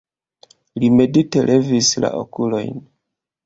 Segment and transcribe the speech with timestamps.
[0.83, 2.77] Li medite levis la okulojn.